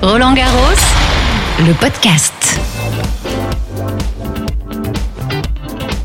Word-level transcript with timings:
Roland 0.00 0.32
Garros, 0.32 0.78
le 1.58 1.72
podcast. 1.74 2.60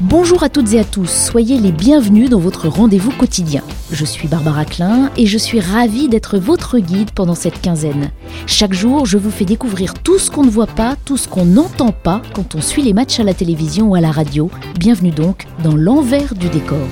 Bonjour 0.02 0.42
à 0.42 0.50
toutes 0.50 0.74
et 0.74 0.80
à 0.80 0.84
tous, 0.84 1.08
soyez 1.08 1.60
les 1.60 1.72
bienvenus 1.72 2.28
dans 2.28 2.40
votre 2.40 2.68
rendez-vous 2.68 3.12
quotidien. 3.12 3.62
Je 3.92 4.04
suis 4.04 4.28
Barbara 4.28 4.66
Klein 4.66 5.12
et 5.16 5.28
je 5.28 5.38
suis 5.38 5.60
ravie 5.60 6.10
d'être 6.10 6.40
votre 6.40 6.80
guide 6.80 7.12
pendant 7.12 7.36
cette 7.36 7.62
quinzaine. 7.62 8.10
Chaque 8.48 8.74
jour, 8.74 9.06
je 9.06 9.20
vous 9.20 9.32
fais 9.32 9.46
découvrir 9.46 9.94
tout 9.94 10.18
ce 10.18 10.32
qu'on 10.32 10.44
ne 10.44 10.50
voit 10.50 10.66
pas, 10.66 10.96
tout 11.06 11.18
ce 11.18 11.28
qu'on 11.28 11.46
n'entend 11.46 11.92
pas 11.92 12.24
quand 12.34 12.56
on 12.56 12.62
suit 12.62 12.82
les 12.82 12.94
matchs 12.94 13.20
à 13.20 13.24
la 13.24 13.36
télévision 13.36 13.90
ou 13.90 13.96
à 13.96 14.02
la 14.02 14.12
radio. 14.12 14.50
Bienvenue 14.80 15.12
donc 15.12 15.46
dans 15.64 15.76
l'envers 15.76 16.34
du 16.34 16.50
décor. 16.50 16.88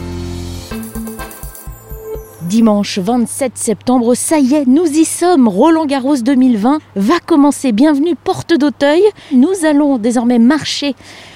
Dimanche 2.51 2.99
27 2.99 3.53
septembre, 3.55 4.13
ça 4.13 4.37
y 4.37 4.55
est, 4.55 4.67
nous 4.67 4.85
y 4.85 5.05
sommes. 5.05 5.47
Roland 5.47 5.85
Garros 5.85 6.17
2020 6.17 6.79
va 6.97 7.13
commencer. 7.25 7.71
Bienvenue, 7.71 8.13
porte 8.21 8.53
d'Auteuil. 8.53 9.03
Nous 9.31 9.63
allons 9.63 9.97
désormais 9.97 10.37
marcher 10.37 10.93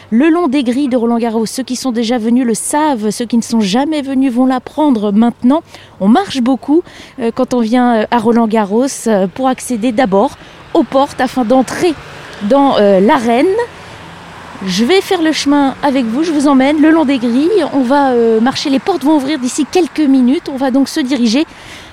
le 0.10 0.28
long 0.28 0.50
des 0.50 0.66
grilles 0.66 0.90
de 0.90 0.98
Roland 0.98 1.18
Garros. 1.18 1.46
Ceux 1.46 1.64
qui 1.64 1.78
sont 1.78 1.94
déjà 1.94 2.18
venus 2.18 2.46
le 2.46 2.54
savent, 2.54 3.12
ceux 3.12 3.24
qui 3.24 3.38
ne 3.38 3.44
sont 3.44 3.62
jamais 3.62 4.02
venus 4.02 4.34
vont 4.34 4.46
l'apprendre 4.46 5.14
maintenant. 5.14 5.64
On 6.02 6.10
marche 6.10 6.42
beaucoup 6.42 6.84
euh, 7.20 7.32
quand 7.34 7.54
on 7.54 7.62
vient 7.62 7.96
euh, 7.96 8.06
à 8.12 8.18
Roland 8.18 8.48
Garros 8.48 9.08
euh, 9.08 9.28
pour 9.28 9.48
accéder 9.48 9.94
d'abord 9.94 10.38
aux 10.74 10.84
portes 10.84 11.22
afin 11.22 11.46
d'entrer 11.46 11.94
dans 12.50 12.76
l'arène. 13.00 13.46
Je 14.64 14.86
vais 14.86 15.02
faire 15.02 15.22
le 15.22 15.32
chemin 15.32 15.76
avec 15.84 16.06
vous, 16.06 16.24
je 16.24 16.32
vous 16.32 16.48
emmène 16.48 16.82
le 16.82 16.90
long 16.90 17.06
des 17.06 17.18
grilles. 17.18 17.66
On 17.74 17.82
va 17.82 18.14
marcher, 18.42 18.70
les 18.70 18.80
portes 18.80 19.04
vont 19.04 19.16
ouvrir 19.18 19.38
d'ici 19.40 19.66
quelques 19.66 20.00
minutes. 20.00 20.50
On 20.50 20.58
va 20.58 20.72
donc 20.72 20.90
se 20.90 21.00
diriger 21.00 21.46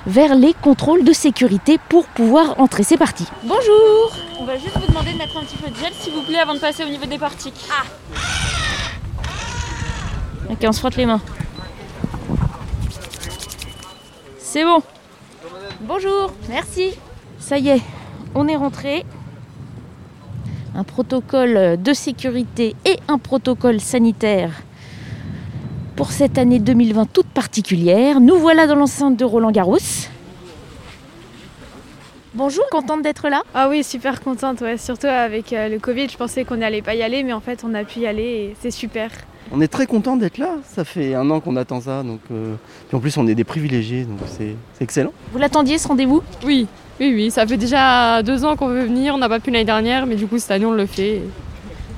vers 0.06 0.34
les 0.34 0.54
contrôles 0.54 1.04
de 1.04 1.12
sécurité 1.12 1.78
pour 1.88 2.06
pouvoir 2.06 2.58
entrer. 2.60 2.82
C'est 2.82 2.96
parti. 2.96 3.26
Bonjour 3.44 4.16
On 4.40 4.44
va 4.44 4.56
juste 4.56 4.76
vous 4.78 4.86
demander 4.86 5.12
de 5.12 5.18
mettre 5.18 5.36
un 5.36 5.42
petit 5.42 5.56
peu 5.56 5.70
de 5.70 5.76
gel 5.76 5.92
s'il 5.92 6.12
vous 6.12 6.22
plaît 6.22 6.38
avant 6.38 6.54
de 6.54 6.58
passer 6.60 6.84
au 6.84 6.88
niveau 6.88 7.06
des 7.06 7.18
portiques. 7.18 7.68
Ah 7.70 7.84
Ok, 10.50 10.58
on 10.64 10.72
se 10.72 10.78
frotte 10.80 10.96
les 10.96 11.06
mains. 11.06 11.20
C'est 14.38 14.64
bon. 14.64 14.82
Bonjour, 15.80 16.32
merci. 16.48 16.92
Ça 17.38 17.58
y 17.58 17.70
est, 17.70 17.82
on 18.34 18.46
est 18.48 18.56
rentré. 18.56 19.04
Un 20.74 20.84
protocole 20.84 21.80
de 21.82 21.92
sécurité 21.92 22.74
et 22.86 22.98
un 23.08 23.18
protocole 23.18 23.78
sanitaire 23.80 24.62
pour 25.96 26.12
cette 26.12 26.38
année 26.38 26.58
2020 26.58 27.12
toute 27.12 27.26
particulière. 27.26 28.20
Nous 28.20 28.36
voilà 28.36 28.66
dans 28.66 28.76
l'enceinte 28.76 29.18
de 29.18 29.24
Roland 29.24 29.50
Garros. 29.50 29.78
Bonjour, 32.34 32.64
contente 32.70 33.02
d'être 33.02 33.28
là? 33.28 33.42
Ah 33.54 33.68
oui, 33.68 33.84
super 33.84 34.22
contente, 34.22 34.62
ouais. 34.62 34.78
surtout 34.78 35.06
avec 35.06 35.52
euh, 35.52 35.68
le 35.68 35.78
Covid, 35.78 36.08
je 36.08 36.16
pensais 36.16 36.44
qu'on 36.44 36.56
n'allait 36.56 36.80
pas 36.80 36.94
y 36.94 37.02
aller, 37.02 37.22
mais 37.22 37.34
en 37.34 37.40
fait 37.40 37.62
on 37.62 37.74
a 37.74 37.84
pu 37.84 38.00
y 38.00 38.06
aller 38.06 38.22
et 38.22 38.56
c'est 38.58 38.70
super. 38.70 39.10
On 39.52 39.60
est 39.60 39.68
très 39.68 39.84
content 39.84 40.16
d'être 40.16 40.38
là, 40.38 40.56
ça 40.64 40.84
fait 40.86 41.14
un 41.14 41.28
an 41.28 41.40
qu'on 41.40 41.56
attend 41.56 41.82
ça, 41.82 42.02
donc 42.02 42.20
euh, 42.30 42.54
en 42.90 43.00
plus 43.00 43.18
on 43.18 43.26
est 43.26 43.34
des 43.34 43.44
privilégiés, 43.44 44.04
donc 44.04 44.18
c'est 44.26 44.56
excellent. 44.80 45.12
Vous 45.32 45.38
l'attendiez 45.38 45.76
ce 45.76 45.86
rendez-vous? 45.88 46.22
Oui, 46.46 46.66
oui, 47.02 47.12
oui, 47.14 47.30
ça 47.32 47.46
fait 47.46 47.56
déjà 47.56 48.22
deux 48.22 48.44
ans 48.44 48.54
qu'on 48.54 48.68
veut 48.68 48.84
venir, 48.84 49.14
on 49.14 49.18
n'a 49.18 49.28
pas 49.28 49.40
pu 49.40 49.50
l'année 49.50 49.64
dernière, 49.64 50.06
mais 50.06 50.14
du 50.14 50.28
coup 50.28 50.38
cette 50.38 50.52
année 50.52 50.66
on 50.66 50.72
le 50.72 50.86
fait. 50.86 51.20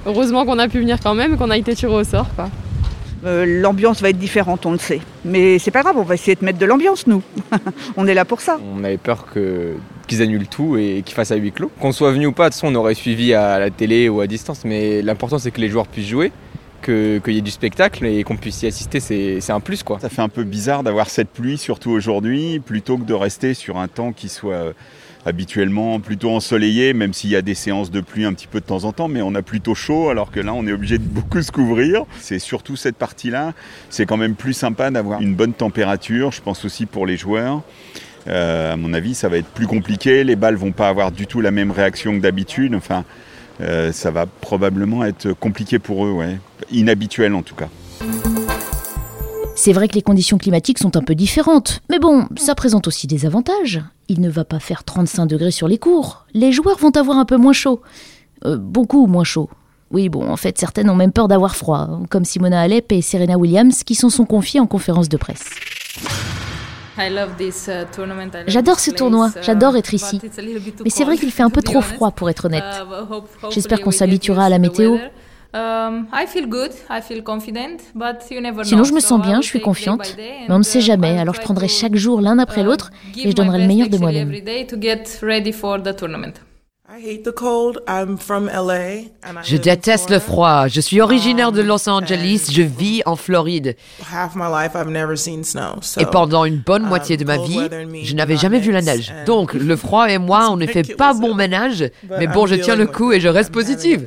Heureusement 0.06 0.46
qu'on 0.46 0.58
a 0.58 0.66
pu 0.66 0.78
venir 0.78 0.98
quand 1.02 1.14
même 1.14 1.34
et 1.34 1.36
qu'on 1.36 1.50
a 1.50 1.58
été 1.58 1.74
tiré 1.74 1.94
au 1.94 2.04
sort. 2.04 2.26
Quoi. 2.34 2.48
Euh, 3.26 3.44
l'ambiance 3.60 4.00
va 4.00 4.10
être 4.10 4.18
différente, 4.18 4.64
on 4.64 4.72
le 4.72 4.78
sait. 4.78 5.00
Mais 5.24 5.58
c'est 5.58 5.70
pas 5.70 5.82
grave, 5.82 5.96
on 5.98 6.02
va 6.02 6.14
essayer 6.14 6.34
de 6.34 6.44
mettre 6.44 6.58
de 6.58 6.66
l'ambiance, 6.66 7.06
nous. 7.06 7.22
on 7.96 8.06
est 8.06 8.14
là 8.14 8.24
pour 8.24 8.40
ça. 8.40 8.58
On 8.74 8.82
avait 8.82 8.96
peur 8.96 9.26
qu'ils 10.06 10.22
annulent 10.22 10.48
tout 10.48 10.76
et 10.78 11.02
qu'ils 11.04 11.14
fassent 11.14 11.32
à 11.32 11.36
huis 11.36 11.52
clos. 11.52 11.70
Qu'on 11.80 11.92
soit 11.92 12.12
venu 12.12 12.26
ou 12.26 12.32
pas, 12.32 12.48
de 12.48 12.54
toute 12.54 12.60
façon, 12.60 12.72
on 12.72 12.74
aurait 12.74 12.94
suivi 12.94 13.34
à 13.34 13.58
la 13.58 13.70
télé 13.70 14.08
ou 14.08 14.20
à 14.20 14.26
distance. 14.26 14.64
Mais 14.64 15.02
l'important, 15.02 15.38
c'est 15.38 15.50
que 15.50 15.60
les 15.60 15.68
joueurs 15.68 15.86
puissent 15.86 16.08
jouer, 16.08 16.32
qu'il 16.84 17.34
y 17.34 17.38
ait 17.38 17.42
du 17.42 17.50
spectacle 17.50 18.06
et 18.06 18.22
qu'on 18.24 18.36
puisse 18.36 18.62
y 18.62 18.66
assister, 18.66 19.00
c'est 19.00 19.50
un 19.50 19.60
plus. 19.60 19.82
quoi. 19.82 19.98
Ça 20.00 20.08
fait 20.08 20.22
un 20.22 20.28
peu 20.28 20.44
bizarre 20.44 20.82
d'avoir 20.82 21.08
cette 21.08 21.30
pluie, 21.30 21.58
surtout 21.58 21.90
aujourd'hui, 21.90 22.60
plutôt 22.60 22.98
que 22.98 23.04
de 23.04 23.14
rester 23.14 23.54
sur 23.54 23.78
un 23.78 23.88
temps 23.88 24.12
qui 24.12 24.28
soit 24.28 24.74
habituellement 25.26 26.00
plutôt 26.00 26.30
ensoleillé, 26.30 26.92
même 26.92 27.12
s'il 27.12 27.30
y 27.30 27.36
a 27.36 27.42
des 27.42 27.54
séances 27.54 27.90
de 27.90 28.00
pluie 28.00 28.24
un 28.24 28.32
petit 28.34 28.46
peu 28.46 28.60
de 28.60 28.66
temps 28.66 28.84
en 28.84 28.92
temps, 28.92 29.08
mais 29.08 29.22
on 29.22 29.34
a 29.34 29.42
plutôt 29.42 29.74
chaud, 29.74 30.10
alors 30.10 30.30
que 30.30 30.40
là, 30.40 30.52
on 30.54 30.66
est 30.66 30.72
obligé 30.72 30.98
de 30.98 31.04
beaucoup 31.08 31.40
se 31.42 31.50
couvrir. 31.50 32.04
C'est 32.20 32.38
surtout 32.38 32.76
cette 32.76 32.96
partie-là. 32.96 33.54
C'est 33.90 34.06
quand 34.06 34.16
même 34.16 34.34
plus 34.34 34.52
sympa 34.52 34.90
d'avoir 34.90 35.20
une 35.20 35.34
bonne 35.34 35.54
température, 35.54 36.32
je 36.32 36.42
pense 36.42 36.64
aussi 36.64 36.86
pour 36.86 37.06
les 37.06 37.16
joueurs. 37.16 37.62
Euh, 38.26 38.72
à 38.72 38.76
mon 38.76 38.94
avis, 38.94 39.14
ça 39.14 39.28
va 39.28 39.36
être 39.36 39.48
plus 39.48 39.66
compliqué. 39.66 40.24
Les 40.24 40.36
balles 40.36 40.56
vont 40.56 40.72
pas 40.72 40.88
avoir 40.88 41.12
du 41.12 41.26
tout 41.26 41.40
la 41.40 41.50
même 41.50 41.70
réaction 41.70 42.12
que 42.12 42.20
d'habitude. 42.20 42.74
Enfin, 42.74 43.04
euh, 43.60 43.92
ça 43.92 44.10
va 44.10 44.26
probablement 44.26 45.04
être 45.04 45.32
compliqué 45.32 45.78
pour 45.78 46.06
eux. 46.06 46.24
Inhabituel 46.70 47.34
en 47.34 47.42
tout 47.42 47.54
cas. 47.54 47.68
C'est 49.56 49.72
vrai 49.72 49.88
que 49.88 49.94
les 49.94 50.02
conditions 50.02 50.36
climatiques 50.36 50.78
sont 50.78 50.96
un 50.96 51.02
peu 51.02 51.14
différentes, 51.14 51.80
mais 51.88 51.98
bon, 51.98 52.26
ça 52.36 52.54
présente 52.54 52.88
aussi 52.88 53.06
des 53.06 53.24
avantages. 53.24 53.80
Il 54.08 54.20
ne 54.20 54.28
va 54.28 54.44
pas 54.44 54.58
faire 54.58 54.84
35 54.84 55.26
degrés 55.26 55.52
sur 55.52 55.68
les 55.68 55.78
cours. 55.78 56.26
Les 56.34 56.52
joueurs 56.52 56.78
vont 56.78 56.90
avoir 56.90 57.18
un 57.18 57.24
peu 57.24 57.36
moins 57.36 57.52
chaud. 57.52 57.80
Euh, 58.44 58.58
beaucoup 58.58 59.06
moins 59.06 59.24
chaud. 59.24 59.48
Oui, 59.90 60.08
bon, 60.08 60.28
en 60.28 60.36
fait, 60.36 60.58
certaines 60.58 60.90
ont 60.90 60.96
même 60.96 61.12
peur 61.12 61.28
d'avoir 61.28 61.54
froid, 61.54 62.00
comme 62.10 62.24
Simona 62.24 62.60
Alep 62.60 62.90
et 62.90 63.00
Serena 63.00 63.38
Williams, 63.38 63.84
qui 63.84 63.94
s'en 63.94 64.10
sont 64.10 64.24
confiées 64.24 64.60
en 64.60 64.66
conférence 64.66 65.08
de 65.08 65.16
presse. 65.16 65.50
J'adore 68.46 68.80
ce 68.80 68.90
tournoi, 68.90 69.30
j'adore 69.42 69.76
être 69.76 69.94
ici. 69.94 70.20
Mais 70.84 70.90
c'est 70.90 71.04
vrai 71.04 71.16
qu'il 71.16 71.30
fait 71.30 71.42
un 71.42 71.50
peu 71.50 71.62
trop 71.62 71.80
froid 71.80 72.10
pour 72.10 72.30
être 72.30 72.46
honnête. 72.46 72.64
J'espère 73.50 73.80
qu'on 73.80 73.90
s'habituera 73.90 74.44
à 74.46 74.48
la 74.48 74.58
météo. 74.58 74.96
Sinon, 78.64 78.84
je 78.84 78.92
me 78.92 79.00
sens 79.00 79.22
bien, 79.22 79.40
je 79.40 79.46
suis 79.46 79.60
confiante, 79.60 80.16
mais 80.18 80.46
on 80.48 80.58
ne 80.58 80.64
sait 80.64 80.80
jamais, 80.80 81.18
alors 81.18 81.34
je 81.34 81.40
prendrai 81.40 81.68
chaque 81.68 81.94
jour 81.94 82.20
l'un 82.20 82.40
après 82.40 82.62
uh, 82.62 82.64
l'autre 82.64 82.90
et 83.16 83.30
je 83.30 83.36
donnerai 83.36 83.60
le 83.60 83.66
meilleur 83.68 83.88
de 83.88 83.98
moi-même. 83.98 84.32
Je 89.42 89.56
déteste 89.56 90.10
le 90.10 90.18
froid. 90.18 90.68
Je 90.68 90.80
suis 90.80 91.00
originaire 91.00 91.50
de 91.50 91.62
Los 91.62 91.88
um, 91.88 91.94
Angeles. 91.94 92.50
Je 92.52 92.60
vis 92.60 93.02
en 93.06 93.16
Floride. 93.16 93.74
Et 95.98 96.06
pendant 96.06 96.44
une 96.44 96.58
bonne 96.58 96.82
moitié 96.82 97.16
de 97.16 97.24
ma 97.24 97.38
vie, 97.38 97.68
je 98.02 98.14
n'avais 98.14 98.36
jamais 98.36 98.58
vu 98.58 98.70
la 98.70 98.82
neige. 98.82 99.14
Donc, 99.24 99.54
le 99.54 99.76
froid 99.76 100.10
et 100.10 100.18
moi, 100.18 100.48
on 100.50 100.56
ne 100.56 100.66
fait 100.66 100.94
pas 100.94 101.14
bon 101.14 101.34
ménage. 101.34 101.90
Mais 102.18 102.26
bon, 102.26 102.46
je 102.46 102.56
tiens 102.56 102.76
le 102.76 102.86
coup 102.86 103.12
et 103.12 103.20
je 103.20 103.28
reste 103.28 103.50
positive. 103.50 104.06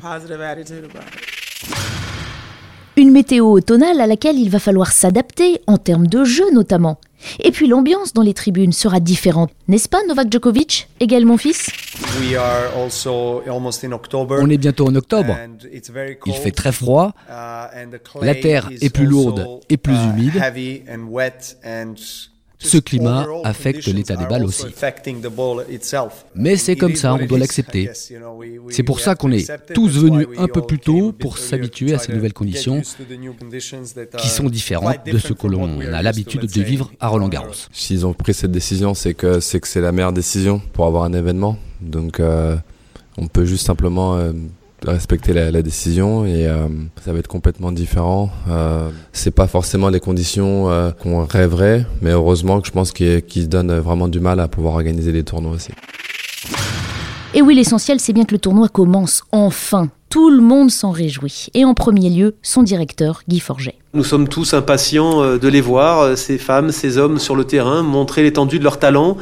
Une 2.96 3.10
météo 3.10 3.46
automnale 3.52 4.00
à 4.00 4.06
laquelle 4.06 4.38
il 4.38 4.50
va 4.50 4.58
falloir 4.58 4.92
s'adapter, 4.92 5.60
en 5.66 5.78
termes 5.78 6.06
de 6.06 6.24
jeu 6.24 6.44
notamment. 6.52 6.98
Et 7.40 7.50
puis 7.50 7.66
l'ambiance 7.66 8.12
dans 8.12 8.22
les 8.22 8.34
tribunes 8.34 8.72
sera 8.72 9.00
différente, 9.00 9.50
n'est-ce 9.66 9.88
pas 9.88 9.98
Novak 10.08 10.30
Djokovic, 10.32 10.88
également 11.00 11.36
fils? 11.36 11.70
On 14.40 14.50
est 14.50 14.58
bientôt 14.58 14.86
en 14.88 14.94
octobre. 14.94 15.36
Il 16.26 16.34
fait 16.34 16.50
très 16.50 16.72
froid. 16.72 17.14
Uh, 17.28 18.22
La 18.22 18.34
terre 18.34 18.70
est 18.80 18.90
plus 18.90 19.06
lourde 19.06 19.60
et 19.68 19.76
plus 19.76 19.94
uh, 19.94 20.10
humide. 20.10 20.40
Ce 22.58 22.78
climat 22.78 23.26
affecte 23.44 23.86
l'état 23.86 24.16
des 24.16 24.26
balles 24.26 24.44
aussi. 24.44 24.66
Mais 26.34 26.56
c'est 26.56 26.76
comme 26.76 26.96
ça, 26.96 27.14
on 27.14 27.24
doit 27.26 27.38
l'accepter. 27.38 27.90
C'est 28.70 28.82
pour 28.82 29.00
ça 29.00 29.14
qu'on 29.14 29.32
est 29.32 29.50
tous 29.72 29.88
venus 29.98 30.26
un 30.38 30.48
peu 30.48 30.62
plus 30.62 30.78
tôt 30.78 31.12
pour 31.12 31.38
s'habituer 31.38 31.94
à 31.94 31.98
ces 31.98 32.12
nouvelles 32.12 32.32
conditions 32.32 32.82
qui 34.16 34.28
sont 34.28 34.48
différentes 34.48 35.06
de 35.06 35.18
ce 35.18 35.32
que 35.32 35.46
l'on 35.46 35.80
a 35.80 36.02
l'habitude 36.02 36.46
de 36.46 36.62
vivre 36.62 36.90
à 37.00 37.08
Roland 37.08 37.28
Garros. 37.28 37.52
S'ils 37.72 38.06
ont 38.06 38.12
pris 38.12 38.34
cette 38.34 38.52
décision, 38.52 38.94
c'est 38.94 39.14
que 39.14 39.40
c'est 39.40 39.80
la 39.80 39.92
meilleure 39.92 40.12
décision 40.12 40.60
pour 40.72 40.86
avoir 40.86 41.04
un 41.04 41.12
événement. 41.12 41.58
Donc 41.80 42.18
euh, 42.18 42.56
on 43.16 43.28
peut 43.28 43.44
juste 43.44 43.66
simplement 43.66 44.16
euh, 44.16 44.32
respecter 44.86 45.32
la, 45.32 45.62
décision 45.62 46.24
et 46.24 46.46
euh, 46.46 46.68
ça 47.04 47.12
va 47.12 47.18
être 47.18 47.28
complètement 47.28 47.72
différent. 47.72 48.30
Euh, 48.48 48.90
c'est 49.12 49.30
pas 49.30 49.46
forcément 49.46 49.88
les 49.88 50.00
conditions 50.00 50.70
euh, 50.70 50.90
qu'on 50.90 51.24
rêverait, 51.24 51.84
mais 52.00 52.10
heureusement 52.10 52.60
que 52.60 52.66
je 52.66 52.72
pense 52.72 52.92
qu'ils 52.92 53.22
se 53.42 53.46
donnent 53.46 53.78
vraiment 53.78 54.08
du 54.08 54.20
mal 54.20 54.40
à 54.40 54.48
pouvoir 54.48 54.74
organiser 54.74 55.12
des 55.12 55.24
tournois 55.24 55.52
aussi. 55.52 55.72
Et 57.34 57.42
oui, 57.42 57.54
l'essentiel, 57.54 58.00
c'est 58.00 58.12
bien 58.12 58.24
que 58.24 58.32
le 58.32 58.38
tournoi 58.38 58.68
commence 58.68 59.22
enfin. 59.32 59.90
Tout 60.10 60.30
le 60.30 60.40
monde 60.40 60.70
s'en 60.70 60.90
réjouit. 60.90 61.48
Et 61.52 61.66
en 61.66 61.74
premier 61.74 62.08
lieu, 62.08 62.36
son 62.42 62.62
directeur, 62.62 63.20
Guy 63.28 63.40
Forget. 63.40 63.74
Nous 63.92 64.04
sommes 64.04 64.26
tous 64.26 64.54
impatients 64.54 65.22
euh, 65.22 65.38
de 65.38 65.48
les 65.48 65.60
voir, 65.60 66.00
euh, 66.00 66.16
ces 66.16 66.38
femmes, 66.38 66.72
ces 66.72 66.96
hommes 66.96 67.18
sur 67.18 67.36
le 67.36 67.44
terrain, 67.44 67.82
montrer 67.82 68.22
l'étendue 68.22 68.58
de 68.58 68.64
leur 68.64 68.78
talent. 68.78 69.18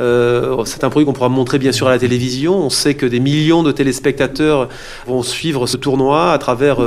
Euh, 0.00 0.64
c'est 0.64 0.84
un 0.84 0.90
produit 0.90 1.06
qu'on 1.06 1.12
pourra 1.12 1.28
montrer 1.28 1.58
bien 1.58 1.72
sûr 1.72 1.88
à 1.88 1.90
la 1.90 1.98
télévision. 1.98 2.56
On 2.56 2.70
sait 2.70 2.94
que 2.94 3.06
des 3.06 3.18
millions 3.18 3.64
de 3.64 3.72
téléspectateurs 3.72 4.68
vont 5.08 5.24
suivre 5.24 5.66
ce 5.66 5.76
tournoi 5.76 6.32
à 6.32 6.38
travers 6.38 6.78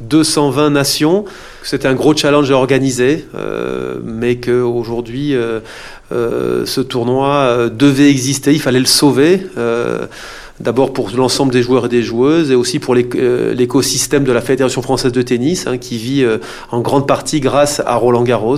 220 0.00 0.70
nations. 0.70 1.24
C'est 1.64 1.86
un 1.86 1.94
gros 1.94 2.16
challenge 2.16 2.50
à 2.50 2.54
organiser, 2.54 3.24
mais 4.04 4.36
qu'aujourd'hui, 4.36 5.34
ce 6.10 6.80
tournoi 6.80 7.70
devait 7.70 8.10
exister, 8.10 8.52
il 8.52 8.60
fallait 8.60 8.78
le 8.78 8.86
sauver. 8.86 9.40
D'abord 10.60 10.92
pour 10.92 11.10
l'ensemble 11.10 11.52
des 11.52 11.62
joueurs 11.62 11.86
et 11.86 11.88
des 11.88 12.02
joueuses, 12.02 12.50
et 12.50 12.54
aussi 12.54 12.78
pour 12.78 12.94
l'écosystème 12.94 14.24
de 14.24 14.32
la 14.32 14.40
Fédération 14.40 14.82
française 14.82 15.12
de 15.12 15.22
tennis, 15.22 15.66
hein, 15.66 15.78
qui 15.78 15.98
vit 15.98 16.24
en 16.70 16.80
grande 16.80 17.06
partie 17.06 17.40
grâce 17.40 17.80
à 17.84 17.96
Roland 17.96 18.22
Garros. 18.22 18.56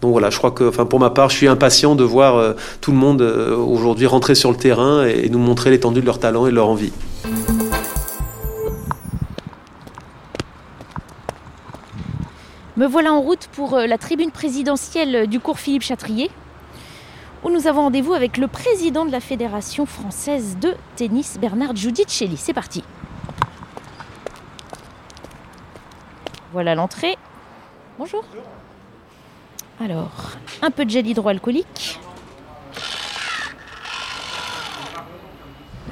Donc 0.00 0.12
voilà, 0.12 0.30
je 0.30 0.38
crois 0.38 0.52
que, 0.52 0.70
pour 0.70 1.00
ma 1.00 1.10
part, 1.10 1.28
je 1.28 1.36
suis 1.36 1.48
impatient 1.48 1.94
de 1.94 2.04
voir 2.04 2.54
tout 2.80 2.92
le 2.92 2.96
monde 2.96 3.20
aujourd'hui 3.20 4.06
rentrer 4.06 4.34
sur 4.34 4.50
le 4.50 4.56
terrain 4.56 5.04
et 5.04 5.28
nous 5.28 5.38
montrer 5.38 5.70
l'étendue 5.70 6.00
de 6.00 6.06
leur 6.06 6.18
talent 6.18 6.46
et 6.46 6.50
de 6.50 6.54
leur 6.54 6.68
envie. 6.68 6.92
Me 12.78 12.86
voilà 12.86 13.12
en 13.12 13.20
route 13.20 13.48
pour 13.56 13.74
euh, 13.74 13.88
la 13.88 13.98
tribune 13.98 14.30
présidentielle 14.30 15.26
du 15.26 15.40
cours 15.40 15.58
Philippe 15.58 15.82
Chatrier, 15.82 16.30
où 17.44 17.50
nous 17.50 17.66
avons 17.66 17.82
rendez-vous 17.82 18.14
avec 18.14 18.36
le 18.36 18.48
président 18.48 19.04
de 19.04 19.12
la 19.12 19.20
Fédération 19.20 19.86
française 19.86 20.56
de 20.60 20.74
tennis, 20.96 21.38
Bernard 21.40 21.76
Giudicelli. 21.76 22.36
C'est 22.36 22.52
parti. 22.52 22.82
Voilà 26.52 26.74
l'entrée. 26.74 27.16
Bonjour. 27.98 28.24
Alors, 29.80 30.32
un 30.62 30.70
peu 30.70 30.84
de 30.84 30.90
gel 30.90 31.06
hydroalcoolique. 31.06 32.00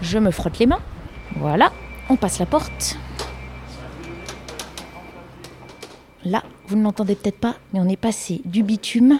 Je 0.02 0.18
me 0.18 0.30
frotte 0.30 0.58
les 0.58 0.66
mains. 0.66 0.80
Voilà, 1.36 1.72
on 2.08 2.16
passe 2.16 2.38
la 2.38 2.46
porte. 2.46 2.96
Là, 6.24 6.42
vous 6.66 6.76
ne 6.76 6.82
l'entendez 6.82 7.14
peut-être 7.14 7.38
pas, 7.38 7.54
mais 7.72 7.80
on 7.80 7.88
est 7.88 7.96
passé 7.96 8.40
du 8.44 8.62
bitume 8.62 9.18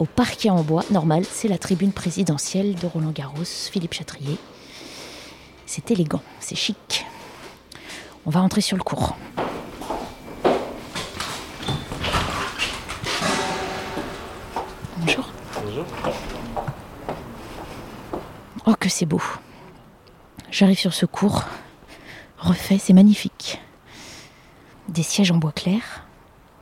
au 0.00 0.06
parquet 0.06 0.50
en 0.50 0.62
bois. 0.62 0.82
Normal, 0.90 1.24
c'est 1.30 1.46
la 1.46 1.58
tribune 1.58 1.92
présidentielle 1.92 2.74
de 2.74 2.86
Roland 2.86 3.12
Garros, 3.12 3.44
Philippe 3.44 3.94
Chatrier. 3.94 4.38
C'est 5.66 5.90
élégant, 5.92 6.22
c'est 6.40 6.56
chic. 6.56 7.06
On 8.26 8.30
va 8.30 8.40
rentrer 8.40 8.62
sur 8.62 8.76
le 8.76 8.82
cours. 8.82 9.16
Bonjour. 14.96 15.30
Bonjour. 15.62 15.84
Oh, 18.66 18.74
que 18.78 18.88
c'est 18.88 19.06
beau. 19.06 19.22
J'arrive 20.50 20.78
sur 20.78 20.94
ce 20.94 21.06
cours. 21.06 21.44
Refait, 22.38 22.78
c'est 22.78 22.92
magnifique. 22.94 23.60
Des 24.88 25.02
sièges 25.02 25.30
en 25.30 25.36
bois 25.36 25.52
clair, 25.52 26.04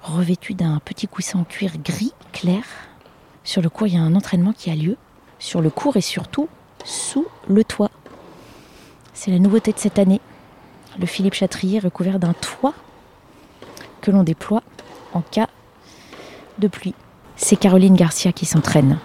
revêtu 0.03 0.55
d'un 0.55 0.81
petit 0.81 1.07
coussin 1.07 1.39
en 1.39 1.45
cuir 1.45 1.73
gris 1.79 2.13
clair. 2.33 2.65
Sur 3.49 3.63
le 3.63 3.71
cours, 3.71 3.87
il 3.87 3.95
y 3.95 3.97
a 3.97 4.03
un 4.03 4.15
entraînement 4.15 4.53
qui 4.53 4.69
a 4.69 4.75
lieu. 4.75 4.99
Sur 5.39 5.63
le 5.63 5.71
cours 5.71 5.97
et 5.97 6.03
surtout 6.03 6.51
sous 6.85 7.27
le 7.49 7.65
toit. 7.65 7.91
C'est 9.15 9.31
la 9.31 9.39
nouveauté 9.39 9.73
de 9.73 9.79
cette 9.79 9.99
année. 9.99 10.21
Le 10.99 11.07
Philippe 11.07 11.33
Chatrier 11.33 11.79
recouvert 11.79 12.19
d'un 12.19 12.35
toit 12.35 12.75
que 14.03 14.11
l'on 14.11 14.23
déploie 14.23 14.63
en 15.15 15.23
cas 15.23 15.49
de 16.59 16.69
pluie. 16.69 16.95
C'est 17.37 17.57
Caroline 17.57 17.95
Garcia 17.95 18.33
qui 18.33 18.45
s'entraîne. 18.45 18.99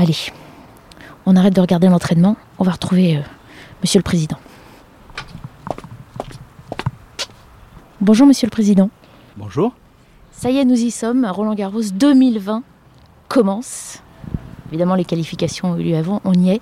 Allez, 0.00 0.32
on 1.26 1.36
arrête 1.50 1.56
de 1.56 1.60
regarder 1.60 1.88
l'entraînement, 1.88 2.36
on 2.58 2.64
va 2.64 2.72
retrouver 2.72 3.16
euh, 3.16 3.20
Monsieur 3.82 3.98
le 3.98 4.04
Président. 4.04 4.38
Bonjour 8.00 8.26
Monsieur 8.26 8.46
le 8.46 8.50
Président. 8.50 8.90
Bonjour. 9.36 9.74
Ça 10.32 10.50
y 10.50 10.58
est, 10.58 10.64
nous 10.64 10.80
y 10.80 10.90
sommes. 10.90 11.26
Roland 11.26 11.54
Garros 11.54 11.82
2020 11.92 12.62
commence. 13.28 13.98
Évidemment, 14.70 14.94
les 14.94 15.04
qualifications 15.04 15.72
ont 15.72 15.76
eu 15.76 15.82
lieu 15.82 15.96
avant, 15.96 16.20
on 16.24 16.32
y 16.32 16.50
est. 16.50 16.60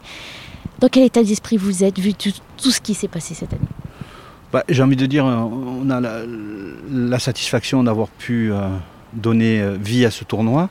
Dans 0.80 0.88
quel 0.88 1.04
état 1.04 1.22
d'esprit 1.22 1.56
vous 1.56 1.84
êtes, 1.84 1.98
vu 1.98 2.14
tout, 2.14 2.70
ce 2.70 2.80
qui 2.80 2.94
s'est 2.94 3.08
passé 3.08 3.34
cette 3.34 3.52
année? 3.52 3.68
Bah, 4.52 4.64
J'ai 4.68 4.82
envie 4.82 4.96
de 4.96 5.06
dire, 5.06 5.24
on 5.26 5.90
a 5.90 6.00
la, 6.00 7.18
satisfaction 7.18 7.84
d'avoir 7.84 8.08
pu 8.08 8.50
euh, 8.50 8.68
donner 9.12 9.60
euh, 9.60 9.76
vie 9.78 10.06
à 10.06 10.10
ce 10.10 10.24
tournoi 10.24 10.70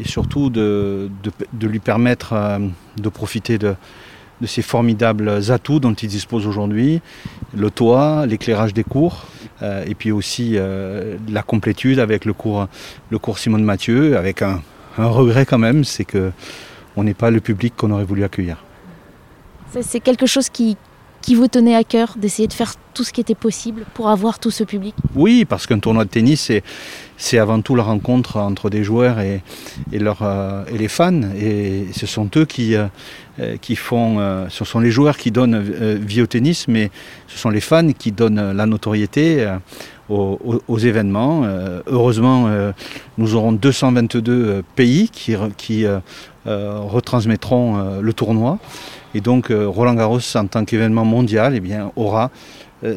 et 0.00 0.06
surtout 0.06 0.50
de, 0.50 1.10
lui 1.60 1.78
permettre 1.78 2.32
euh, 2.32 2.58
de 2.96 3.08
profiter 3.08 3.58
de, 3.58 3.74
ces 4.44 4.62
formidables 4.62 5.30
atouts 5.50 5.80
dont 5.80 5.94
il 5.94 6.08
dispose 6.08 6.46
aujourd'hui, 6.46 7.00
le 7.56 7.70
toit, 7.70 8.26
l'éclairage 8.26 8.74
des 8.74 8.84
cours, 8.84 9.24
euh, 9.62 9.84
et 9.86 9.94
puis 9.94 10.12
aussi 10.12 10.52
euh, 10.54 11.16
la 11.30 11.42
complétude 11.42 11.98
avec 11.98 12.24
le 12.24 12.34
cours, 12.34 12.68
le 13.10 13.18
cours 13.18 13.38
Simone 13.38 13.64
Mathieu, 13.64 14.18
avec 14.18 14.42
un, 14.42 14.60
regret 14.98 15.46
quand 15.46 15.58
même, 15.58 15.82
c'est 15.82 16.04
que 16.04 16.30
on 16.96 17.02
n'est 17.04 17.14
pas 17.14 17.30
le 17.30 17.40
public 17.40 17.74
qu'on 17.76 17.90
aurait 17.90 18.04
voulu 18.04 18.22
accueillir. 18.22 18.58
C'est 19.80 19.98
quelque 19.98 20.26
chose 20.26 20.48
qui, 20.48 20.76
qui 21.24 21.34
vous 21.34 21.48
tenait 21.48 21.74
à 21.74 21.84
cœur 21.84 22.16
d'essayer 22.18 22.48
de 22.48 22.52
faire 22.52 22.74
tout 22.92 23.02
ce 23.02 23.10
qui 23.10 23.22
était 23.22 23.34
possible 23.34 23.86
pour 23.94 24.10
avoir 24.10 24.38
tout 24.38 24.50
ce 24.50 24.62
public 24.62 24.94
Oui, 25.14 25.46
parce 25.46 25.66
qu'un 25.66 25.78
tournoi 25.78 26.04
de 26.04 26.10
tennis, 26.10 26.52
c'est 27.16 27.38
avant 27.38 27.62
tout 27.62 27.74
la 27.74 27.82
rencontre 27.82 28.36
entre 28.36 28.68
des 28.68 28.84
joueurs 28.84 29.20
et, 29.20 29.42
et, 29.90 29.98
euh, 30.02 30.64
et 30.70 30.76
les 30.76 30.88
fans. 30.88 31.22
Et 31.40 31.86
ce 31.92 32.06
sont 32.06 32.28
eux 32.36 32.44
qui, 32.44 32.76
euh, 32.76 32.86
qui 33.62 33.74
font, 33.74 34.18
euh, 34.18 34.46
ce 34.50 34.66
sont 34.66 34.80
les 34.80 34.90
joueurs 34.90 35.16
qui 35.16 35.30
donnent 35.30 35.60
vie 35.60 36.20
au 36.20 36.26
tennis, 36.26 36.68
mais 36.68 36.90
ce 37.26 37.38
sont 37.38 37.50
les 37.50 37.62
fans 37.62 37.90
qui 37.92 38.12
donnent 38.12 38.52
la 38.52 38.66
notoriété. 38.66 39.50
Aux, 40.10 40.78
événements. 40.78 41.44
heureusement, 41.86 42.50
nous 43.16 43.34
aurons 43.34 43.52
222 43.52 44.62
pays 44.76 45.08
qui, 45.08 45.34
qui 45.56 45.86
retransmettront 46.44 48.00
le 48.00 48.12
tournoi. 48.12 48.58
Et 49.14 49.22
donc 49.22 49.50
Roland 49.50 49.94
Garros, 49.94 50.20
en 50.34 50.46
tant 50.46 50.64
qu'événement 50.66 51.06
mondial, 51.06 51.54
eh 51.56 51.60
bien, 51.60 51.90
aura 51.96 52.30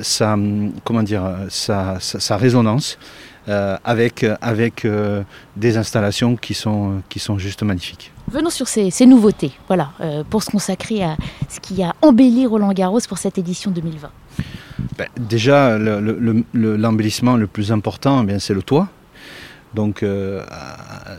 sa, 0.02 0.38
comment 0.84 1.04
dire, 1.04 1.24
sa, 1.50 1.98
sa, 2.00 2.36
résonance 2.36 2.98
euh, 3.50 3.78
avec, 3.86 4.26
avec 4.42 4.84
euh, 4.84 5.24
des 5.56 5.78
installations 5.78 6.36
qui 6.36 6.54
sont, 6.54 7.02
qui 7.08 7.20
sont 7.20 7.38
juste 7.38 7.64
magnifiques. 7.64 8.12
Venons 8.30 8.50
sur 8.50 8.68
ces, 8.68 9.06
nouveautés, 9.06 9.54
voilà, 9.68 9.92
euh, 10.02 10.26
pour 10.30 10.44
se 10.44 10.50
consacrer 10.50 11.02
à 11.02 11.16
ce 11.48 11.62
qui 11.62 11.82
a 11.82 11.96
embelli 12.02 12.46
Roland 12.46 12.74
Garros 12.74 13.00
pour 13.08 13.18
cette 13.18 13.38
édition 13.38 13.72
2020. 13.72 14.10
Ben, 14.98 15.08
déjà, 15.18 15.78
l'embellissement 15.78 17.36
le, 17.36 17.48
plus 17.48 17.72
important, 17.72 18.26
eh 18.28 18.40
c'est 18.40 18.54
le 18.54 18.64
toit. 18.64 18.90
Donc 19.74 20.04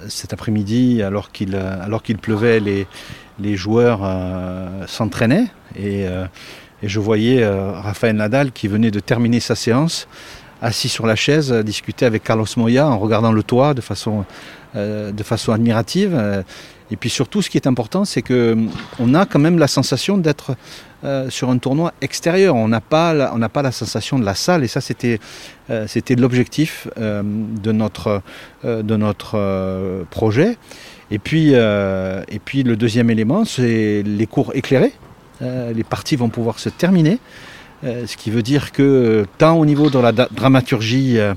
cet 0.09 0.33
après-midi, 0.33 1.03
alors 1.03 1.31
qu'il 1.31 1.61
qu'il 2.03 2.19
pleuvait, 2.19 2.61
les, 2.61 3.57
joueurs 3.57 4.01
s'entraînaient 4.87 5.47
et 5.77 6.07
et 6.83 6.89
je 6.89 7.01
voyais 7.01 7.43
euh, 7.43 7.73
Raphaël 7.73 8.17
Nadal 8.17 8.53
qui 8.53 8.69
venait 8.69 8.91
de 8.91 9.01
terminer 9.01 9.41
sa 9.41 9.55
séance, 9.55 10.07
assis 10.63 10.89
sur 10.89 11.07
la 11.07 11.17
chaise, 11.17 11.53
discuter 11.53 12.07
avec 12.07 12.23
Carlos 12.23 12.47
Moya 12.57 12.87
en 12.87 12.99
regardant 12.99 13.33
le 13.33 13.43
toit 13.43 13.75
de 13.75 13.81
façon, 13.81 14.21
euh, 14.21 14.23
de 14.75 15.23
façon 15.23 15.53
admirative. 15.53 16.45
Et 16.91 16.97
puis 16.97 17.11
surtout, 17.11 17.43
ce 17.43 17.51
qui 17.51 17.59
est 17.59 17.67
important, 17.67 18.05
c'est 18.05 18.23
que 18.23 18.57
on 18.99 19.15
a 19.15 19.27
quand 19.27 19.39
même 19.39 19.59
la 19.59 19.69
sensation 19.69 20.17
d'être 20.17 20.57
euh, 21.05 21.29
sur 21.29 21.51
un 21.51 21.59
tournoi 21.59 21.93
extérieur. 22.01 22.55
On 22.57 22.69
n'a 22.69 22.81
pas, 22.81 23.13
la, 23.13 23.73
sensation 23.73 24.19
de 24.19 24.25
la 24.25 24.35
salle, 24.35 24.65
et 24.65 24.69
ça, 24.69 24.81
c'était, 24.81 25.21
l'objectif 26.17 26.89
de 26.97 27.73
notre, 27.73 28.23
projet. 30.11 30.57
Et 31.11 31.19
puis, 31.19 31.53
le 31.53 32.75
deuxième 32.75 33.11
élément, 33.11 33.45
c'est 33.45 34.03
les 34.03 34.27
cours 34.27 34.53
éclairés. 34.55 34.93
Euh, 35.41 35.73
les 35.73 35.85
parties 35.85 36.17
vont 36.17 36.29
pouvoir 36.29 36.59
se 36.59 36.69
terminer. 36.69 37.19
Euh, 37.85 38.07
ce 38.07 38.17
qui 38.17 38.31
veut 38.31 38.43
dire 38.43 38.73
que 38.73 39.25
tant 39.39 39.57
au 39.57 39.65
niveau 39.65 39.89
de 39.89 40.01
la 40.01 40.11
dramaturgie 40.11 41.19
euh, 41.19 41.35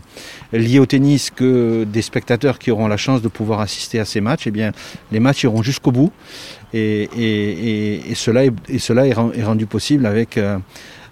liée 0.53 0.79
au 0.79 0.87
tennis 0.87 1.29
que 1.29 1.83
des 1.83 2.01
spectateurs 2.01 2.57
qui 2.57 2.71
auront 2.71 2.87
la 2.87 2.97
chance 2.97 3.21
de 3.21 3.27
pouvoir 3.27 3.59
assister 3.59 3.99
à 3.99 4.05
ces 4.05 4.21
matchs, 4.21 4.47
eh 4.47 4.51
bien, 4.51 4.71
les 5.11 5.19
matchs 5.19 5.43
iront 5.43 5.61
jusqu'au 5.61 5.91
bout. 5.91 6.11
Et, 6.73 8.01
cela, 8.15 8.45
est, 8.45 9.43
rendu 9.43 9.65
possible 9.65 10.05
avec, 10.05 10.39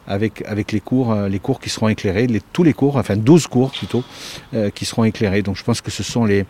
avec, 0.10 0.72
les, 0.72 0.80
cours, 0.80 1.12
euh, 1.12 1.30
les 1.30 1.40
cours 1.40 1.60
qui 1.60 1.70
seront 1.70 1.88
éclairés, 1.88 2.28
tous 2.52 2.64
les 2.64 2.74
cours, 2.74 2.98
enfin 2.98 3.16
12 3.16 3.48
cours 3.48 3.72
plutôt, 3.72 4.04
euh, 4.54 4.70
qui 4.72 4.84
seront 4.86 5.04
éclairés. 5.04 5.44
Donc 5.44 5.56
je 5.56 5.64
pense 5.64 5.82
que 5.82 5.92
ce 5.92 6.04
sont 6.04 6.26
les, 6.26 6.46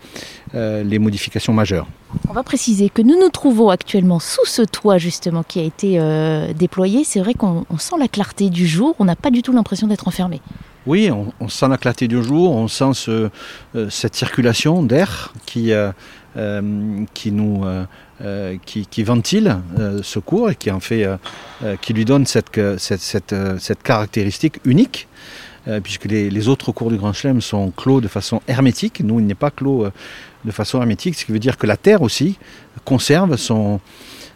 euh, 0.55 0.81
les 0.83 0.97
modifications 0.97 1.53
majeures. 1.53 1.87
On 2.29 2.33
va 2.33 2.43
préciser 2.43 2.89
que 2.89 3.01
nous 3.01 3.19
nous 3.19 3.29
trouvons 3.29 3.69
actuellement 3.69 4.19
sous 4.19 4.45
ce 4.45 4.61
toit 4.61 4.97
justement 4.97 5.43
qui 5.43 5.59
a 5.59 5.63
été 5.63 5.99
déployé. 6.55 7.03
C'est 7.03 7.19
vrai 7.19 7.35
qu'on 7.35 7.65
sent 7.77 7.95
la 7.99 8.07
clarté 8.07 8.49
du 8.49 8.65
jour, 8.65 8.95
on 8.97 9.05
n'a 9.05 9.15
pas 9.15 9.29
du 9.29 9.43
tout 9.43 9.51
l'impression 9.51 9.85
d'être 9.85 10.07
enfermé. 10.07 10.41
Oui, 10.89 11.11
on, 11.11 11.49
sent 11.49 11.67
la 11.67 11.77
clarté 11.77 12.07
du 12.07 12.23
jour, 12.23 12.55
on 12.55 12.67
sent 12.67 12.93
ce, 12.95 13.29
cette 13.91 14.15
circulation 14.15 14.81
d'air 14.81 15.31
qui, 15.45 15.71
qui 17.13 17.31
nous 17.31 17.63
qui, 18.65 18.87
qui, 18.87 19.03
ventile 19.03 19.57
ce 20.01 20.17
cours 20.17 20.49
et 20.49 20.55
qui 20.55 20.71
en 20.71 20.79
fait 20.79 21.07
qui 21.81 21.93
lui 21.93 22.05
donne 22.05 22.25
cette, 22.25 22.59
cette, 22.79 23.83
caractéristique 23.83 24.55
unique 24.65 25.07
puisque 25.83 26.05
les, 26.05 26.47
autres 26.47 26.71
cours 26.71 26.89
du 26.89 26.97
Grand 26.97 27.13
Chelem 27.13 27.39
sont 27.39 27.69
clos 27.69 28.01
de 28.01 28.07
façon 28.07 28.41
hermétique. 28.47 29.01
Nous, 29.03 29.19
il 29.19 29.27
n'est 29.27 29.35
pas 29.35 29.51
clos 29.51 29.85
de 30.43 30.51
façon 30.51 30.79
hermétique, 30.79 31.13
ce 31.13 31.23
qui 31.23 31.31
veut 31.31 31.37
dire 31.37 31.59
que 31.59 31.67
la 31.67 31.77
Terre 31.77 32.01
aussi 32.01 32.39
conserve 32.83 33.35
son, 33.35 33.79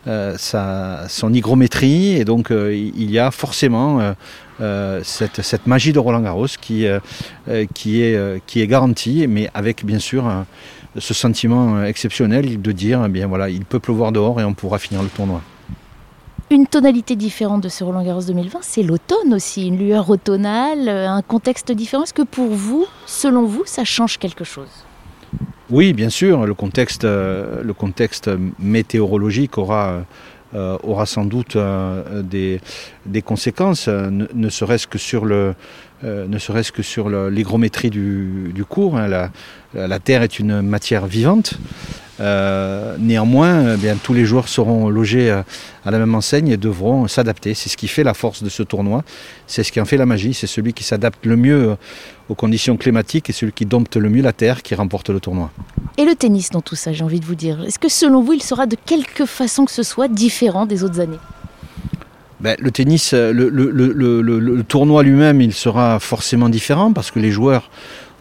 euh, 0.05 0.35
sa, 0.37 1.07
son 1.09 1.33
hygrométrie 1.33 2.17
et 2.17 2.25
donc 2.25 2.51
euh, 2.51 2.75
il 2.75 3.09
y 3.09 3.17
a 3.17 3.31
forcément 3.31 4.13
euh, 4.61 5.01
cette, 5.03 5.41
cette, 5.41 5.67
magie 5.67 5.93
de 5.93 5.99
Roland 5.99 6.21
Garros 6.21 6.47
qui, 6.59 6.85
qui, 7.73 8.01
est, 8.01 8.45
qui 8.45 8.61
est 8.61 8.67
garantie, 8.67 9.27
mais 9.27 9.49
avec 9.53 9.85
bien 9.85 9.99
sûr 9.99 10.23
ce 10.97 11.13
sentiment 11.13 11.83
exceptionnel 11.83 12.61
de 12.61 12.71
dire 12.71 13.03
eh 13.05 13.09
bien 13.09 13.27
voilà, 13.27 13.49
il 13.49 13.65
peut 13.65 13.79
pleuvoir 13.79 14.11
dehors 14.11 14.39
et 14.39 14.43
on 14.43 14.53
pourra 14.53 14.79
finir 14.79 15.01
le 15.01 15.09
tournoi. 15.09 15.41
Une 16.51 16.67
tonalité 16.67 17.15
différente 17.15 17.61
de 17.61 17.69
ce 17.69 17.83
Roland 17.83 18.03
Garros 18.03 18.21
2020, 18.21 18.59
c'est 18.61 18.83
l'automne 18.83 19.33
aussi, 19.33 19.67
une 19.67 19.77
lueur 19.77 20.09
automnale, 20.09 20.87
un 20.87 21.21
contexte 21.21 21.71
différent. 21.71 22.03
Est-ce 22.03 22.13
que 22.13 22.21
pour 22.21 22.49
vous, 22.49 22.85
selon 23.07 23.45
vous, 23.45 23.63
ça 23.65 23.83
change 23.85 24.19
quelque 24.19 24.43
chose? 24.43 24.69
Oui, 25.69 25.93
bien 25.93 26.09
sûr, 26.09 26.45
le 26.45 26.53
contexte, 26.53 27.05
euh, 27.05 27.63
le 27.63 27.73
contexte 27.73 28.29
météorologique 28.59 29.57
aura, 29.57 29.87
euh, 29.87 30.01
aura 30.55 31.05
sans 31.05 31.25
doute 31.25 31.55
euh, 31.55 32.21
des, 32.21 33.21
conséquences, 33.21 33.87
ne, 33.87 34.49
serait-ce 34.49 34.87
que 34.87 34.97
sur 34.97 35.25
le, 35.25 35.55
ne 36.03 36.37
serait-ce 36.37 36.71
que 36.71 36.83
sur 36.83 37.09
l'hygrométrie 37.09 37.89
du, 37.89 38.65
cours. 38.67 38.97
Hein. 38.97 39.29
La, 39.73 39.99
Terre 39.99 40.21
est 40.21 40.39
une 40.39 40.61
matière 40.61 41.05
vivante. 41.05 41.55
Euh, 42.19 42.95
néanmoins, 42.99 43.73
eh 43.73 43.77
bien, 43.77 43.95
tous 43.95 44.13
les 44.13 44.25
joueurs 44.25 44.47
seront 44.47 44.89
logés 44.89 45.31
à 45.31 45.91
la 45.91 45.97
même 45.97 46.13
enseigne 46.13 46.49
et 46.49 46.57
devront 46.57 47.07
s'adapter. 47.07 47.53
C'est 47.53 47.69
ce 47.69 47.77
qui 47.77 47.87
fait 47.87 48.03
la 48.03 48.13
force 48.13 48.43
de 48.43 48.49
ce 48.49 48.63
tournoi. 48.63 49.03
C'est 49.47 49.63
ce 49.63 49.71
qui 49.71 49.81
en 49.81 49.85
fait 49.85 49.97
la 49.97 50.05
magie. 50.05 50.33
C'est 50.33 50.47
celui 50.47 50.73
qui 50.73 50.83
s'adapte 50.83 51.25
le 51.25 51.35
mieux 51.35 51.75
aux 52.29 52.35
conditions 52.35 52.77
climatiques 52.77 53.29
et 53.29 53.33
celui 53.33 53.51
qui 53.51 53.65
dompte 53.65 53.95
le 53.97 54.09
mieux 54.09 54.21
la 54.21 54.33
terre 54.33 54.61
qui 54.61 54.75
remporte 54.75 55.09
le 55.09 55.19
tournoi. 55.19 55.51
Et 55.97 56.05
le 56.05 56.15
tennis 56.15 56.49
dans 56.49 56.61
tout 56.61 56.75
ça, 56.75 56.93
j'ai 56.93 57.03
envie 57.03 57.19
de 57.19 57.25
vous 57.25 57.35
dire. 57.35 57.63
Est-ce 57.63 57.79
que 57.79 57.89
selon 57.89 58.21
vous, 58.21 58.33
il 58.33 58.43
sera 58.43 58.65
de 58.65 58.77
quelque 58.85 59.25
façon 59.25 59.65
que 59.65 59.71
ce 59.71 59.83
soit 59.83 60.07
différent 60.07 60.65
des 60.65 60.83
autres 60.83 60.99
années? 60.99 61.19
Ben, 62.39 62.57
le 62.59 62.71
tennis, 62.71 63.13
le, 63.13 63.49
le 63.49 64.63
tournoi 64.63 65.01
lui-même, 65.03 65.39
il 65.39 65.53
sera 65.53 65.99
forcément 65.99 66.49
différent 66.49 66.91
parce 66.91 67.09
que 67.09 67.19
les 67.19 67.31
joueurs 67.31 67.69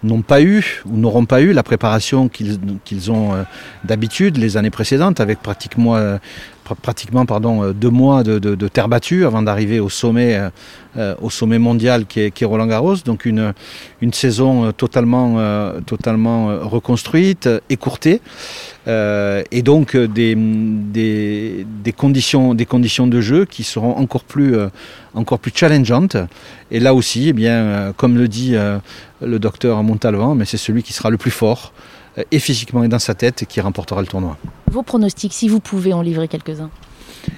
n'ont 0.02 0.22
pas 0.22 0.42
eu 0.42 0.82
ou 0.86 0.96
n'auront 0.96 1.26
pas 1.26 1.40
eu 1.40 1.52
la 1.52 1.62
préparation 1.62 2.28
qu'ils 2.28 3.10
ont 3.10 3.34
euh, 3.34 3.42
d'habitude 3.84 4.36
les 4.36 4.56
années 4.56 4.70
précédentes 4.70 5.20
avec 5.20 5.40
pratiquement, 5.40 5.96
euh, 5.96 6.18
pratiquement 6.74 7.26
pardon, 7.26 7.62
euh, 7.62 7.72
deux 7.72 7.90
mois 7.90 8.22
de, 8.22 8.68
terre 8.68 8.88
battue 8.88 9.24
avant 9.24 9.42
d'arriver 9.42 9.80
au 9.80 9.88
sommet, 9.88 10.40
au 11.20 11.30
sommet 11.30 11.58
mondial 11.58 12.06
qui 12.06 12.20
est, 12.20 12.44
Roland 12.44 12.66
Garros. 12.66 12.96
Donc 13.04 13.26
une, 13.26 13.52
saison 14.12 14.72
totalement, 14.72 15.34
reconstruite, 16.62 17.48
écourtée. 17.68 18.20
et 18.86 19.62
donc 19.62 19.96
des, 19.96 21.66
conditions, 21.96 22.54
de 22.54 23.20
jeu 23.20 23.44
qui 23.44 23.64
seront 23.64 23.96
encore 23.96 24.24
plus, 24.24 24.56
encore 25.14 25.38
challengeantes. 25.54 26.16
Et 26.70 26.80
là 26.80 26.94
aussi, 26.94 27.28
eh 27.28 27.32
bien, 27.32 27.92
comme 27.96 28.16
le 28.16 28.28
dit 28.28 28.54
le 29.20 29.38
docteur 29.38 29.82
Montalvan, 29.82 30.34
mais 30.34 30.44
c'est 30.44 30.56
celui 30.56 30.82
qui 30.82 30.92
sera 30.92 31.10
le 31.10 31.16
plus 31.16 31.30
fort, 31.30 31.72
euh, 31.72 32.01
et 32.30 32.38
physiquement 32.38 32.84
et 32.84 32.88
dans 32.88 32.98
sa 32.98 33.14
tête, 33.14 33.44
qui 33.48 33.60
remportera 33.60 34.00
le 34.00 34.06
tournoi. 34.06 34.36
Vos 34.70 34.82
pronostics, 34.82 35.32
si 35.32 35.48
vous 35.48 35.60
pouvez 35.60 35.92
en 35.92 36.02
livrer 36.02 36.28
quelques-uns 36.28 36.70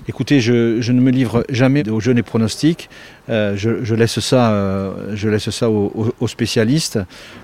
Écoutez, 0.08 0.40
je, 0.40 0.92
ne 0.92 1.00
me 1.00 1.10
livre 1.10 1.44
jamais 1.48 1.88
aux 1.88 2.00
jeunes 2.00 2.18
et 2.18 2.22
pronostics. 2.22 2.88
Euh, 3.28 3.54
je, 3.56 3.94
laisse 3.94 4.20
ça, 4.20 4.50
euh, 4.50 5.14
je 5.14 5.28
laisse 5.28 5.50
ça 5.50 5.68
aux, 5.70 6.28
spécialistes. 6.28 6.98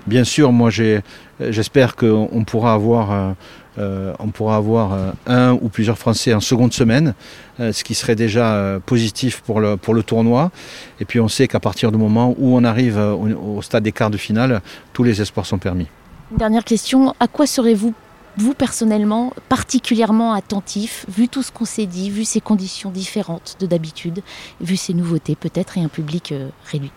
Bien 0.07 0.23
sûr, 0.23 0.51
moi, 0.51 0.69
j'espère 1.39 1.95
qu'on 1.95 2.43
pourra 2.45 2.73
avoir, 2.73 3.35
on 3.77 4.27
pourra 4.29 4.55
avoir 4.55 5.13
un 5.27 5.53
ou 5.53 5.69
plusieurs 5.69 5.97
Français 5.97 6.33
en 6.33 6.39
seconde 6.39 6.73
semaine, 6.73 7.13
ce 7.59 7.83
qui 7.83 7.95
serait 7.95 8.15
déjà 8.15 8.79
positif 8.85 9.41
pour 9.41 9.59
le, 9.59 9.77
pour 9.77 9.93
le 9.93 10.03
tournoi. 10.03 10.51
Et 10.99 11.05
puis, 11.05 11.19
on 11.19 11.27
sait 11.27 11.47
qu'à 11.47 11.59
partir 11.59 11.91
du 11.91 11.97
moment 11.97 12.35
où 12.37 12.55
on 12.55 12.63
arrive 12.63 12.97
au, 12.97 13.57
au 13.57 13.61
stade 13.61 13.83
des 13.83 13.91
quarts 13.91 14.11
de 14.11 14.17
finale, 14.17 14.61
tous 14.93 15.03
les 15.03 15.21
espoirs 15.21 15.45
sont 15.45 15.59
permis. 15.59 15.87
Dernière 16.37 16.63
question, 16.63 17.13
à 17.19 17.27
quoi 17.27 17.45
serez-vous 17.45 17.93
vous 18.37 18.53
personnellement 18.53 19.33
particulièrement 19.49 20.33
attentif, 20.33 21.05
vu 21.09 21.27
tout 21.27 21.43
ce 21.43 21.51
qu'on 21.51 21.65
s'est 21.65 21.85
dit, 21.85 22.09
vu 22.09 22.23
ces 22.23 22.39
conditions 22.39 22.89
différentes 22.89 23.57
de 23.59 23.65
d'habitude, 23.65 24.21
vu 24.61 24.77
ces 24.77 24.93
nouveautés 24.93 25.35
peut-être 25.35 25.77
et 25.77 25.81
un 25.81 25.89
public 25.89 26.31
euh, 26.31 26.47
réduit? 26.71 26.91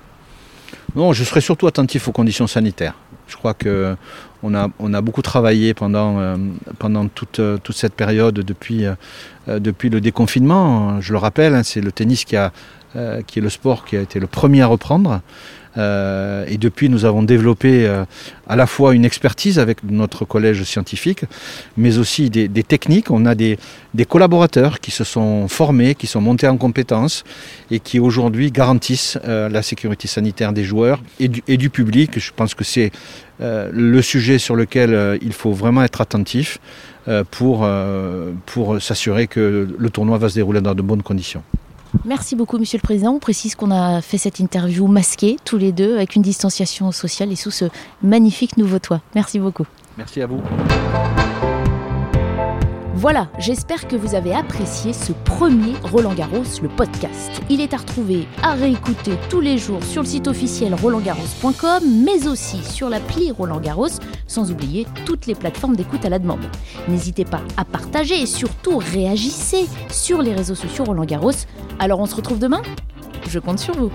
Non, 0.94 1.12
je 1.12 1.24
serai 1.24 1.40
surtout 1.40 1.66
attentif 1.66 2.06
aux 2.06 2.12
conditions 2.12 2.46
sanitaires. 2.46 2.94
Je 3.26 3.36
crois 3.36 3.54
que 3.54 3.96
on 4.44 4.94
a, 4.94 5.00
beaucoup 5.00 5.22
travaillé 5.22 5.74
pendant, 5.74 6.18
euh, 6.18 6.36
euh, 7.38 7.58
toute 7.58 7.76
cette 7.76 7.94
période 7.94 8.34
depuis, 8.34 8.84
depuis 9.48 9.88
le 9.88 10.00
déconfinement. 10.00 11.00
Je 11.00 11.12
le 11.12 11.18
rappelle, 11.18 11.54
hein, 11.54 11.62
c'est 11.62 11.80
le 11.80 11.92
tennis 11.92 12.24
qui, 12.24 12.36
est 12.36 12.50
le 13.36 13.48
sport 13.48 13.84
qui 13.84 13.96
a 13.96 14.00
été 14.00 14.20
le 14.20 14.26
premier 14.26 14.62
à 14.62 14.66
reprendre. 14.66 15.20
Euh, 15.76 16.44
et 16.48 16.56
depuis, 16.56 16.88
nous 16.88 17.04
avons 17.04 17.22
développé 17.22 17.86
euh, 17.86 18.04
à 18.46 18.56
la 18.56 18.66
fois 18.66 18.94
une 18.94 19.04
expertise 19.04 19.58
avec 19.58 19.82
notre 19.84 20.24
collège 20.24 20.62
scientifique, 20.64 21.24
mais 21.76 21.98
aussi 21.98 22.30
des, 22.30 22.48
techniques. 22.62 23.10
On 23.10 23.26
a 23.26 23.34
des, 23.34 23.58
collaborateurs 24.08 24.80
qui 24.80 24.90
se 24.90 25.04
sont 25.04 25.48
formés, 25.48 25.94
qui 25.94 26.06
sont 26.06 26.20
montés 26.20 26.48
en 26.48 26.56
compétences 26.56 27.24
et 27.70 27.80
qui 27.80 27.98
aujourd'hui 27.98 28.50
garantissent 28.50 29.18
euh, 29.24 29.48
la 29.48 29.62
sécurité 29.62 30.08
sanitaire 30.08 30.52
des 30.52 30.64
joueurs 30.64 31.02
et 31.18 31.28
du, 31.28 31.70
public. 31.70 32.18
Je 32.18 32.30
pense 32.34 32.54
que 32.54 32.64
c'est 32.64 32.92
le 33.40 34.00
sujet 34.34 34.38
sur 34.38 34.56
lequel 34.56 35.18
il 35.22 35.32
faut 35.32 35.52
vraiment 35.52 35.82
être 35.82 36.00
attentif 36.00 36.58
pour, 37.30 37.66
pour 38.46 38.82
s'assurer 38.82 39.26
que 39.26 39.68
le 39.76 39.90
tournoi 39.90 40.18
va 40.18 40.28
se 40.28 40.34
dérouler 40.34 40.60
dans 40.60 40.74
de 40.74 40.82
bonnes 40.82 41.02
conditions. 41.02 41.42
Merci 42.04 42.34
beaucoup, 42.34 42.58
Monsieur 42.58 42.78
le 42.78 42.82
Président. 42.82 43.12
On 43.12 43.18
précise 43.20 43.54
qu'on 43.54 43.70
a 43.70 44.00
fait 44.00 44.18
cette 44.18 44.40
interview 44.40 44.86
masquée, 44.88 45.36
tous 45.44 45.58
les 45.58 45.72
deux, 45.72 45.96
avec 45.96 46.16
une 46.16 46.22
distanciation 46.22 46.90
sociale 46.92 47.30
et 47.32 47.36
sous 47.36 47.52
ce 47.52 47.66
magnifique 48.02 48.56
nouveau 48.56 48.78
toit. 48.78 49.00
Merci 49.14 49.38
beaucoup. 49.38 49.66
Merci 49.96 50.20
à 50.20 50.26
vous. 50.26 50.42
Voilà, 53.04 53.28
j'espère 53.38 53.86
que 53.86 53.96
vous 53.96 54.14
avez 54.14 54.34
apprécié 54.34 54.94
ce 54.94 55.12
premier 55.12 55.74
Roland 55.92 56.14
Garros, 56.14 56.44
le 56.62 56.70
podcast. 56.70 57.32
Il 57.50 57.60
est 57.60 57.74
à 57.74 57.76
retrouver, 57.76 58.26
à 58.42 58.54
réécouter 58.54 59.18
tous 59.28 59.42
les 59.42 59.58
jours 59.58 59.84
sur 59.84 60.00
le 60.00 60.08
site 60.08 60.26
officiel 60.26 60.72
rolandgarros.com, 60.72 61.82
mais 62.02 62.26
aussi 62.26 62.64
sur 62.64 62.88
l'appli 62.88 63.30
Roland 63.30 63.60
Garros, 63.60 64.00
sans 64.26 64.50
oublier 64.50 64.86
toutes 65.04 65.26
les 65.26 65.34
plateformes 65.34 65.76
d'écoute 65.76 66.02
à 66.06 66.08
la 66.08 66.18
demande. 66.18 66.46
N'hésitez 66.88 67.26
pas 67.26 67.42
à 67.58 67.66
partager 67.66 68.22
et 68.22 68.24
surtout 68.24 68.78
réagissez 68.78 69.66
sur 69.90 70.22
les 70.22 70.32
réseaux 70.32 70.54
sociaux 70.54 70.84
Roland 70.84 71.04
Garros. 71.04 71.32
Alors 71.80 72.00
on 72.00 72.06
se 72.06 72.16
retrouve 72.16 72.38
demain? 72.38 72.62
Je 73.28 73.38
compte 73.38 73.58
sur 73.58 73.74
vous. 73.74 73.92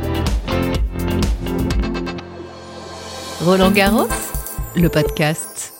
Roland 3.44 3.72
Garros, 3.72 4.08
le 4.76 4.88
podcast. 4.88 5.79